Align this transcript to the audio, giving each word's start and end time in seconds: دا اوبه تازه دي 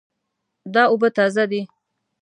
دا 0.73 0.83
اوبه 0.91 1.09
تازه 1.17 1.43
دي 1.51 1.61